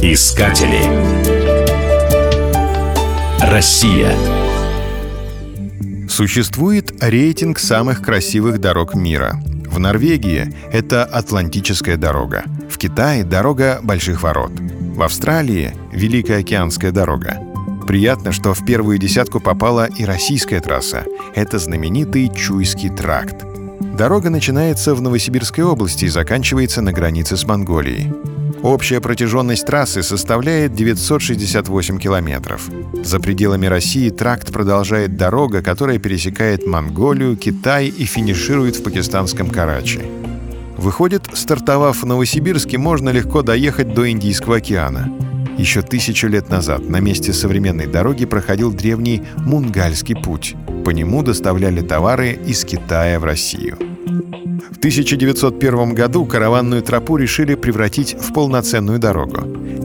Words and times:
Искатели. 0.00 0.84
Россия. 3.40 4.12
Существует 6.08 7.02
рейтинг 7.02 7.58
самых 7.58 8.02
красивых 8.02 8.60
дорог 8.60 8.94
мира. 8.94 9.40
В 9.66 9.80
Норвегии 9.80 10.54
это 10.72 11.04
Атлантическая 11.04 11.96
дорога. 11.96 12.44
В 12.70 12.78
Китае 12.78 13.24
дорога 13.24 13.80
Больших 13.82 14.22
ворот. 14.22 14.52
В 14.52 15.02
Австралии 15.02 15.74
Великая 15.90 16.38
океанская 16.38 16.92
дорога. 16.92 17.40
Приятно, 17.88 18.30
что 18.30 18.54
в 18.54 18.64
первую 18.64 18.98
десятку 18.98 19.40
попала 19.40 19.86
и 19.86 20.04
российская 20.04 20.60
трасса. 20.60 21.04
Это 21.34 21.58
знаменитый 21.58 22.30
Чуйский 22.32 22.90
тракт. 22.90 23.44
Дорога 23.96 24.28
начинается 24.28 24.92
в 24.92 25.00
Новосибирской 25.00 25.62
области 25.62 26.06
и 26.06 26.08
заканчивается 26.08 26.82
на 26.82 26.92
границе 26.92 27.36
с 27.36 27.46
Монголией. 27.46 28.12
Общая 28.60 29.00
протяженность 29.00 29.66
трассы 29.66 30.02
составляет 30.02 30.74
968 30.74 31.98
километров. 31.98 32.68
За 33.04 33.20
пределами 33.20 33.66
России 33.66 34.08
тракт 34.10 34.52
продолжает 34.52 35.16
дорога, 35.16 35.62
которая 35.62 35.98
пересекает 35.98 36.66
Монголию, 36.66 37.36
Китай 37.36 37.86
и 37.86 38.04
финиширует 38.04 38.76
в 38.76 38.82
пакистанском 38.82 39.48
Карачи. 39.48 40.00
Выходит, 40.76 41.28
стартовав 41.32 42.02
в 42.02 42.06
Новосибирске, 42.06 42.78
можно 42.78 43.10
легко 43.10 43.42
доехать 43.42 43.94
до 43.94 44.10
Индийского 44.10 44.56
океана. 44.56 45.12
Еще 45.56 45.82
тысячу 45.82 46.26
лет 46.26 46.48
назад 46.48 46.88
на 46.88 46.98
месте 46.98 47.32
современной 47.32 47.86
дороги 47.86 48.24
проходил 48.24 48.72
древний 48.72 49.22
Мунгальский 49.36 50.16
путь. 50.16 50.56
По 50.84 50.90
нему 50.90 51.22
доставляли 51.22 51.80
товары 51.80 52.32
из 52.32 52.64
Китая 52.64 53.20
в 53.20 53.24
Россию. 53.24 53.78
В 54.84 54.86
1901 54.86 55.94
году 55.94 56.26
караванную 56.26 56.82
тропу 56.82 57.16
решили 57.16 57.54
превратить 57.54 58.14
в 58.20 58.34
полноценную 58.34 58.98
дорогу. 58.98 59.40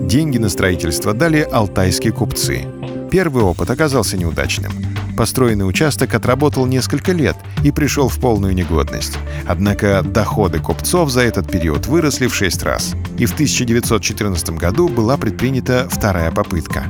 Деньги 0.05 0.37
на 0.37 0.49
строительство 0.49 1.13
дали 1.13 1.39
алтайские 1.49 2.11
купцы. 2.11 2.65
Первый 3.09 3.45
опыт 3.45 3.69
оказался 3.69 4.17
неудачным. 4.17 4.73
Построенный 5.15 5.65
участок 5.65 6.13
отработал 6.15 6.65
несколько 6.65 7.13
лет 7.13 7.37
и 7.63 7.71
пришел 7.71 8.09
в 8.09 8.19
полную 8.19 8.53
негодность. 8.53 9.17
Однако 9.47 10.01
доходы 10.03 10.59
купцов 10.59 11.11
за 11.11 11.21
этот 11.21 11.49
период 11.49 11.87
выросли 11.87 12.27
в 12.27 12.35
шесть 12.35 12.61
раз. 12.63 12.93
И 13.17 13.25
в 13.25 13.31
1914 13.31 14.49
году 14.49 14.89
была 14.89 15.15
предпринята 15.15 15.87
вторая 15.89 16.29
попытка. 16.29 16.83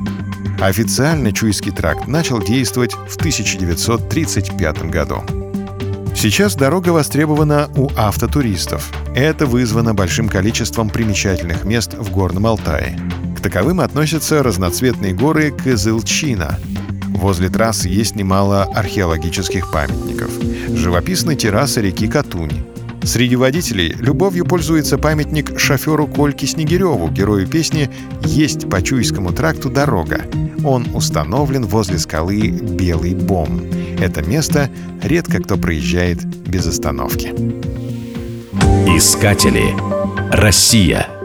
Официально 0.59 1.31
Чуйский 1.31 1.71
тракт 1.71 2.07
начал 2.07 2.41
действовать 2.41 2.93
в 3.07 3.17
1935 3.17 4.89
году. 4.89 5.21
Сейчас 6.21 6.53
дорога 6.53 6.89
востребована 6.89 7.69
у 7.77 7.87
автотуристов. 7.95 8.91
Это 9.15 9.45
вызвано 9.45 9.93
большим 9.93 10.27
количеством 10.27 10.89
примечательных 10.89 11.63
мест 11.63 11.93
в 11.93 12.11
Горном 12.11 12.45
Алтае. 12.45 12.99
К 13.37 13.41
таковым 13.41 13.79
относятся 13.79 14.43
разноцветные 14.43 15.13
горы 15.13 15.51
Кызылчина. 15.51 16.59
Возле 17.15 17.47
трассы 17.47 17.87
есть 17.87 18.17
немало 18.17 18.63
археологических 18.63 19.71
памятников. 19.71 20.29
Живописная 20.67 21.37
терраса 21.37 21.79
реки 21.79 22.09
Катунь. 22.09 22.65
Среди 23.01 23.37
водителей 23.37 23.95
любовью 23.97 24.43
пользуется 24.43 24.97
памятник 24.97 25.57
шоферу 25.57 26.05
Кольке 26.05 26.47
Снегиреву, 26.47 27.07
герою 27.07 27.47
песни 27.47 27.89
«Есть 28.25 28.69
по 28.69 28.81
Чуйскому 28.81 29.31
тракту 29.31 29.69
дорога». 29.69 30.23
Он 30.65 30.85
установлен 30.93 31.65
возле 31.65 31.97
скалы 31.97 32.49
Белый 32.49 33.15
Бом. 33.15 33.61
Это 34.01 34.21
место 34.21 34.69
редко 35.03 35.41
кто 35.43 35.57
проезжает 35.57 36.23
без 36.25 36.65
остановки. 36.67 37.33
Искатели. 38.87 39.75
Россия. 40.31 41.18